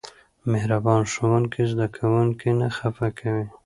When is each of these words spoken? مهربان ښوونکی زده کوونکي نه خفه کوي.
مهربان 0.51 1.01
ښوونکی 1.11 1.63
زده 1.71 1.87
کوونکي 1.95 2.49
نه 2.59 2.67
خفه 2.77 3.07
کوي. 3.19 3.45